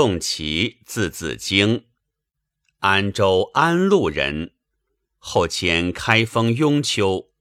[0.00, 1.82] 宋祁，字子京，
[2.78, 4.52] 安州安陆人。
[5.18, 7.32] 后迁开封雍丘，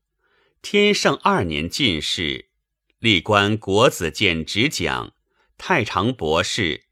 [0.64, 2.50] 天圣二年进士，
[2.98, 5.14] 历官国子监直讲、
[5.60, 6.86] 太常博士、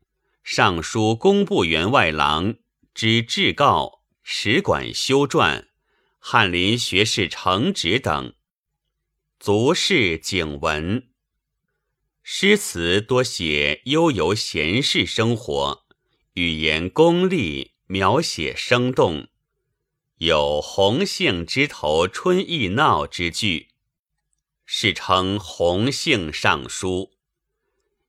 [0.43, 2.57] 尚书工部员外郎、
[2.93, 5.65] 知制告、使馆修撰、
[6.19, 8.35] 翰林学士承旨等。
[9.39, 11.07] 足是景文，
[12.27, 15.85] 诗词多写悠游闲适生活，
[16.33, 19.27] 语言功丽，描写生动。
[20.17, 23.67] 有红杏枝头春意闹之句，
[24.65, 27.11] 世称红杏尚书。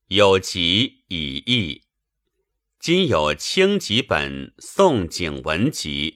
[0.07, 1.83] 有集以义，
[2.79, 6.11] 今有清集本《宋景文集》，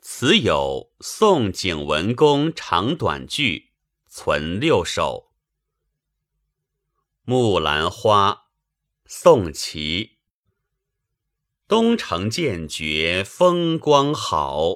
[0.00, 3.72] 此有宋景文公长短句，
[4.08, 5.29] 存六首。
[7.24, 8.46] 木兰花，
[9.04, 10.18] 宋祁。
[11.68, 14.72] 东城渐觉风光好，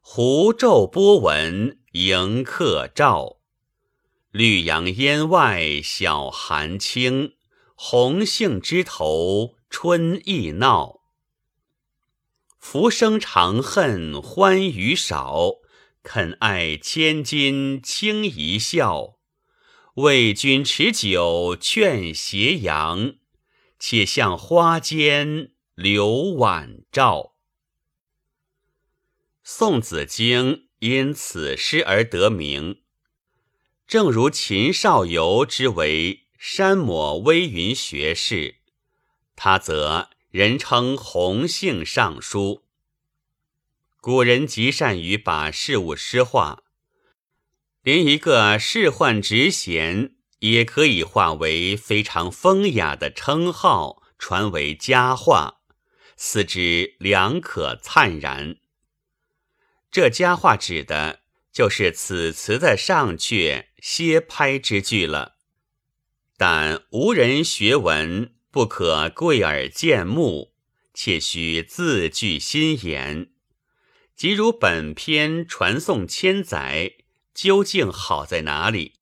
[0.00, 3.36] 湖昼波纹迎客照。
[4.30, 7.34] 绿杨烟外晓寒清，
[7.76, 11.02] 红杏枝头春意闹。
[12.58, 15.50] 浮生长恨欢娱少，
[16.02, 19.13] 肯爱千金轻一笑。
[19.94, 23.14] 为君持酒劝斜阳，
[23.78, 25.50] 且向花间。
[25.74, 27.34] 留晚照，
[29.42, 32.82] 宋子京因此诗而得名。
[33.84, 38.58] 正如秦少游之为山抹微云学士，
[39.34, 42.62] 他则人称红杏尚书。
[44.00, 46.62] 古人极善于把事物诗化，
[47.84, 55.60] 连一个仕宦职衔也可以化为非常风雅的称号，传为佳话。
[56.16, 58.56] 思之良可灿然。
[59.90, 61.20] 这佳话指的
[61.52, 65.34] 就是此词的上阙歇拍之句了。
[66.38, 70.54] 但无人学文，不可贵耳见目，
[70.94, 73.28] 且须字句心言。
[74.16, 76.92] 即如本篇传颂千载，
[77.34, 78.94] 究竟好在哪里？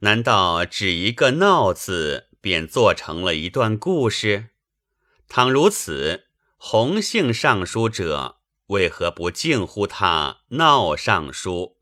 [0.00, 4.50] 难道只一个“闹”字，便做成了一段故事？
[5.26, 6.26] 倘如此，
[6.58, 11.78] 洪姓尚书者为何不敬呼他闹尚书？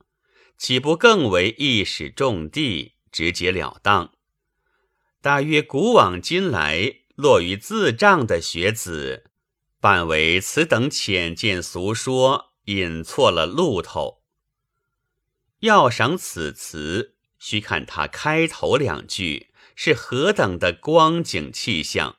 [0.57, 4.13] 岂不更为一史重地，直截了当？
[5.21, 9.25] 大约古往今来落于自仗的学子，
[9.81, 14.24] 半为此等浅见俗说引错了路头。
[15.65, 22.17] 要赏此词，须看他开头两句是何等的光景气象。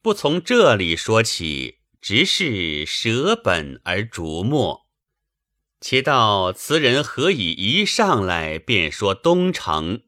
[0.00, 4.86] 不从这里说起，直是舍本而逐末。
[5.78, 10.00] 且道词人何以一上来便说东城？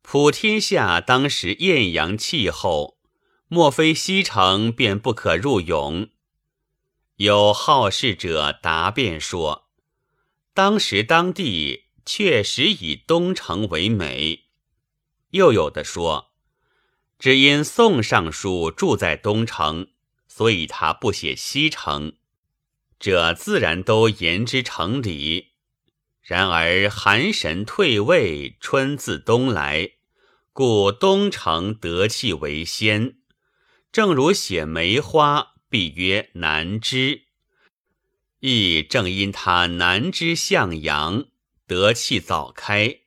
[0.00, 2.98] 普天下当时艳阳气候，
[3.48, 6.08] 莫非西城便不可入泳？
[7.16, 9.67] 有好事者答辩说，
[10.58, 14.46] 当时当地确实以东城为美。
[15.30, 16.32] 又有的说。
[17.16, 19.90] 只因宋尚书住在东城，
[20.26, 22.14] 所以他不写西城，
[22.98, 25.52] 这自然都言之成理。
[26.22, 29.92] 然而寒神退位，春自东来，
[30.52, 33.18] 故东城得气为先。
[33.92, 37.27] 正如写梅花，必曰南枝，
[38.40, 41.26] 亦正因他南枝向阳，
[41.66, 43.00] 得气早开。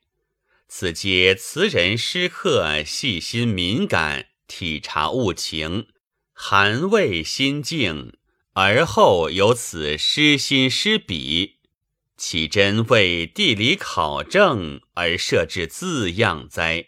[0.68, 5.88] 此皆词人诗客细心敏感，体察物情，
[6.34, 8.14] 含味心境，
[8.53, 11.59] 而后有此诗心诗笔，
[12.18, 16.88] 岂真为地理考证而设置字样哉？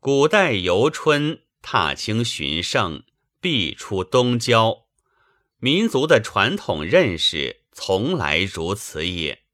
[0.00, 3.02] 古代游春踏青寻胜，
[3.40, 4.81] 必出东郊，
[5.64, 9.44] 民族的传统认识从来如此也。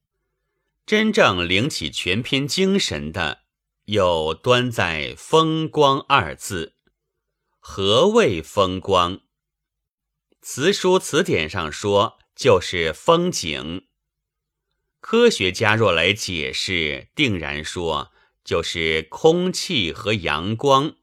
[0.86, 3.42] 真正领起全篇精神的，
[3.84, 6.76] 有端在“风光”二字。
[7.58, 9.20] 何谓风光？
[10.40, 13.86] 词书词典上说，就是风景。
[15.00, 18.12] 科学家若来解释，定然说
[18.42, 20.96] 就是空气和阳光。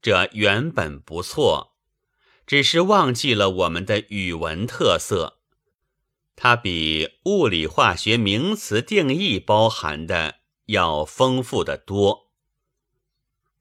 [0.00, 1.75] 这原本不错，
[2.46, 5.38] 只是忘记了我们的语文特色。
[6.36, 12.30] 它比物理化学名词定义包含的要丰富的多。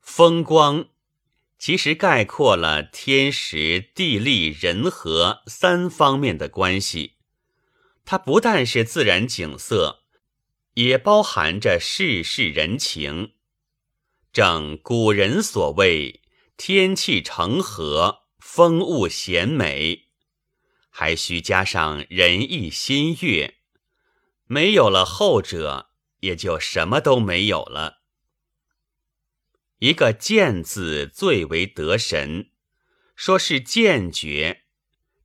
[0.02, 0.90] 风光
[1.58, 7.14] 其实概括了天时、地利、人和三方面的关系。
[8.04, 10.04] 它不但是自然景色，
[10.76, 13.32] 也包含着世事人情。
[14.32, 16.22] 正古人所谓
[16.56, 18.25] “天气成和，
[18.56, 20.06] 风物闲美”，
[20.90, 23.56] 还需加上仁义心悦。
[24.46, 25.90] 没有了后者，
[26.22, 27.98] 也就什么都没有了。
[29.80, 32.52] 一个“见”字最为得神，
[33.14, 34.62] 说是见觉。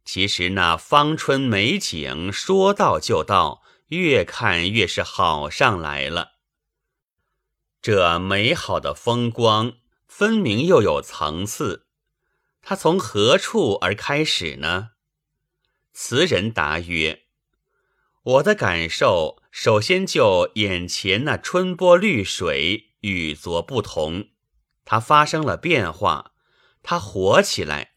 [0.05, 6.33] 其实那芳春美景，说到就到，越看越是好上来了。
[7.81, 9.75] 这美好的风光，
[10.09, 11.87] 分明又有层次。
[12.63, 14.91] 它从何处而开始呢？
[15.93, 17.23] 词人答曰
[18.23, 24.29] ：“我的感受，首先就眼前那春波绿水与昨不同，
[24.85, 26.33] 它发生了变化，
[26.83, 27.93] 它活起来。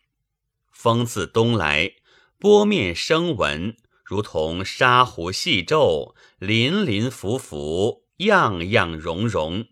[0.71, 1.95] 风自东来。”
[2.43, 9.67] 波面生纹，如同沙湖细皱，鳞鳞浮浮，样样融融，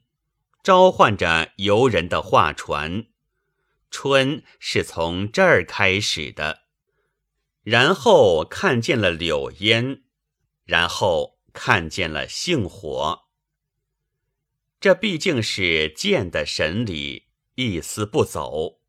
[0.63, 3.07] 召唤着游人的画船。
[3.91, 6.63] 春是从这儿开始的，
[7.61, 10.01] 然后看见了柳烟，
[10.63, 13.25] 然后看见了杏火。
[14.79, 18.79] 这毕竟是见的神理，一丝不走。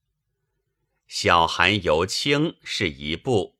[1.07, 3.59] 小寒游清是一步。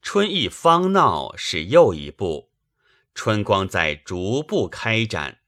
[0.00, 2.52] 春意方闹是又一步，
[3.14, 5.40] 春光在逐步开展。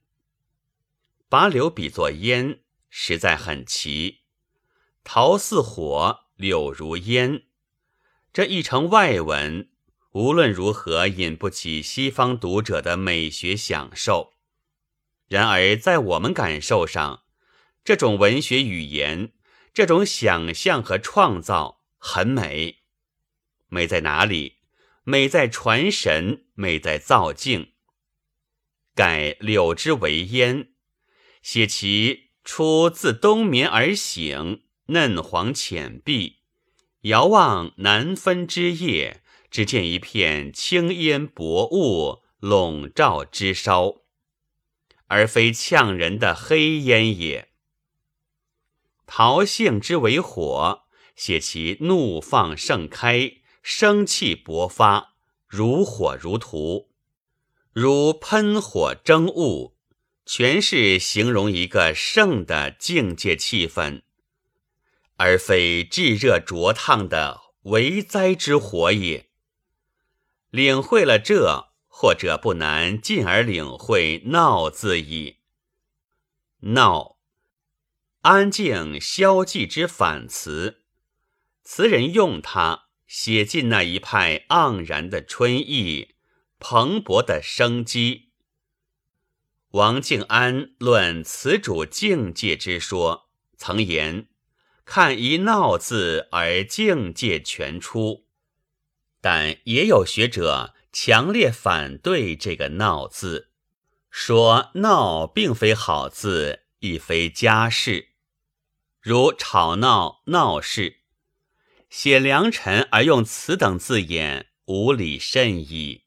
[1.29, 4.21] 把柳比作烟，实在很奇。
[5.09, 7.43] 桃似火，柳如烟，
[8.33, 9.69] 这一成外文，
[10.11, 14.33] 无论如何引不起西方读者的美学享受。
[15.29, 17.23] 然而在我们感受上，
[17.85, 19.31] 这种文学语言，
[19.73, 22.79] 这种想象和创造很美。
[23.69, 24.57] 美在哪里？
[25.05, 27.71] 美在传神，美在造境。
[28.93, 30.73] 改柳枝为烟，
[31.41, 36.37] 写其出自冬眠而醒，嫩黄浅碧，
[37.01, 44.01] 遥望南分之夜，只见一片青烟薄雾笼罩枝梢，
[45.07, 47.49] 而非呛人的黑烟也。
[49.05, 50.83] 桃杏之为火，
[51.15, 53.37] 写其怒放盛开。
[53.69, 56.87] 生气勃发，如火如荼，
[57.73, 59.75] 如喷火蒸雾，
[60.25, 64.03] 全是形容一个盛的境界气氛，
[65.17, 69.29] 而非炙热灼烫的为灾之火也。
[70.49, 75.37] 领会了这，或者不难进而领会“闹”字矣。
[76.61, 77.17] 闹，
[78.21, 80.83] 安静消寂之反词，
[81.63, 82.85] 词人用它。
[83.07, 86.15] 写尽那一派盎然的春意，
[86.59, 88.33] 蓬勃的生机。
[89.69, 94.27] 王敬安论词主境界之说，曾言
[94.89, 98.25] ：“看一闹字而境界全出。”
[99.19, 103.49] 但也有学者强烈反对这个“闹”字，
[104.09, 108.07] 说“闹”并非好字，亦非佳事，
[109.01, 111.01] 如吵闹、闹事。
[111.89, 116.05] 写良辰而用此等字眼，无礼甚矣。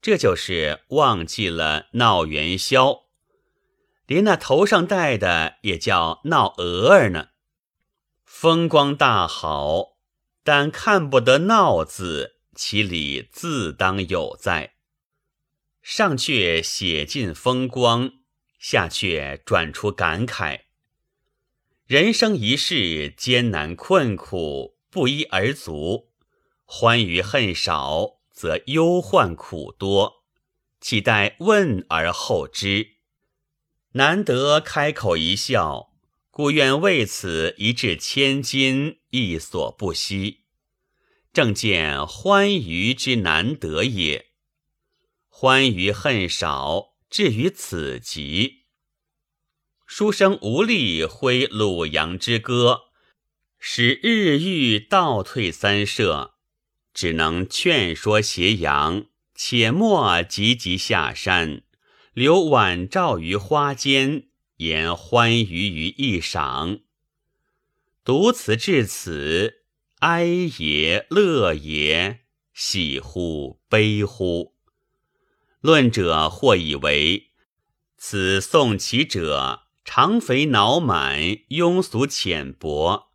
[0.00, 3.04] 这就是忘记了闹元宵，
[4.06, 7.30] 连那头上戴的也叫闹鹅儿呢。
[8.36, 9.96] 风光大好，
[10.42, 14.74] 但看不得闹字，其理自当有在。
[15.80, 18.10] 上阙写尽风光，
[18.58, 20.62] 下阙转出感慨。
[21.86, 26.08] 人生一世，艰难困苦不一而足；
[26.64, 30.24] 欢愉恨少，则忧患苦多。
[30.80, 32.96] 岂待问而后知？
[33.92, 35.93] 难得开口一笑，
[36.36, 40.40] 故愿为此一掷千金，亦所不惜。
[41.32, 44.32] 正见欢愉之难得也。
[45.28, 48.64] 欢愉恨少，至于此极。
[49.86, 52.86] 书生无力挥鲁阳之歌，
[53.60, 56.34] 使日欲倒退三舍，
[56.92, 61.62] 只能劝说斜阳，且莫急急下山，
[62.12, 64.26] 留晚照于花间，
[64.56, 66.82] 言欢愉于一晌。
[68.04, 69.62] 读词至此，
[70.00, 70.24] 哀
[70.58, 72.20] 也，乐也，
[72.52, 74.54] 喜乎，悲乎？
[75.60, 77.30] 论者或以为
[77.96, 79.62] 此送其者。
[79.86, 81.20] 肠肥脑满，
[81.50, 83.10] 庸俗浅薄，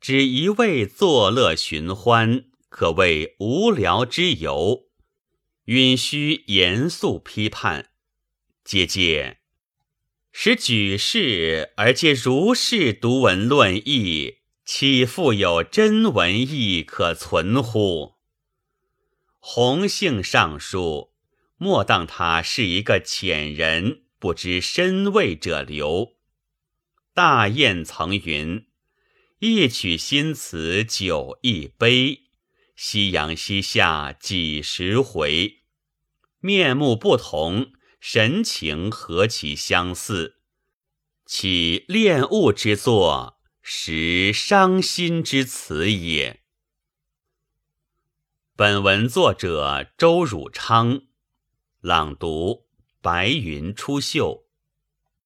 [0.00, 4.84] 只一味作乐寻欢，可谓无聊之游。
[5.64, 7.90] 允须严肃批判。
[8.64, 9.40] 姐姐，
[10.34, 18.14] 使举世而皆如是读文论义，岂复有真文义可存乎？
[19.38, 21.12] 洪姓尚书，
[21.58, 26.14] 莫当他是一个浅人，不知深味者流。
[27.12, 28.64] 大雁曾云
[29.38, 32.20] ：“一曲新词酒一杯，
[32.74, 35.58] 夕阳西下几时回。”
[36.40, 37.72] 面目不同，
[38.04, 40.40] 神情何其相似！
[41.24, 46.42] 岂恋物之作，实伤心之词也。
[48.56, 51.02] 本文作者周汝昌，
[51.80, 52.66] 朗读：
[53.00, 54.41] 白云出岫。